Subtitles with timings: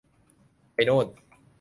[0.73, 1.07] ไปโน่น